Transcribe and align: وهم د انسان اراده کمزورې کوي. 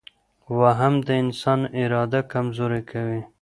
وهم 0.59 0.93
د 1.07 1.09
انسان 1.23 1.59
اراده 1.81 2.21
کمزورې 2.31 2.81
کوي. 2.91 3.21